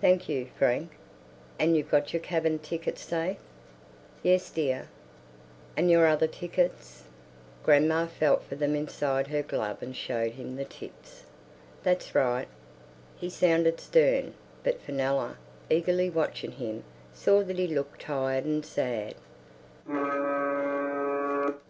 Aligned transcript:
"Thank 0.00 0.26
you, 0.26 0.48
Frank." 0.56 0.92
"And 1.58 1.76
you've 1.76 1.90
got 1.90 2.14
your 2.14 2.22
cabin 2.22 2.58
tickets 2.60 3.02
safe?" 3.02 3.36
"Yes, 4.22 4.48
dear." 4.50 4.88
"And 5.76 5.90
your 5.90 6.06
other 6.06 6.26
tickets?" 6.26 7.04
Grandma 7.62 8.06
felt 8.06 8.42
for 8.42 8.54
them 8.54 8.74
inside 8.74 9.26
her 9.26 9.42
glove 9.42 9.82
and 9.82 9.94
showed 9.94 10.32
him 10.32 10.56
the 10.56 10.64
tips. 10.64 11.24
"That's 11.82 12.14
right." 12.14 12.48
He 13.16 13.28
sounded 13.28 13.78
stern, 13.80 14.32
but 14.64 14.80
Fenella, 14.80 15.36
eagerly 15.68 16.08
watching 16.08 16.52
him, 16.52 16.82
saw 17.12 17.42
that 17.42 17.58
he 17.58 17.66
looked 17.66 18.00
tired 18.00 18.46
and 18.46 18.64
sad. 18.64 19.14